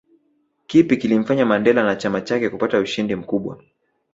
Kipi 0.67 0.97
kilimfanya 0.97 1.45
Mandela 1.45 1.83
na 1.83 1.95
chama 1.95 2.21
chake 2.21 2.49
kupata 2.49 2.79
ushindi 2.79 3.15
mkubwa 3.15 3.63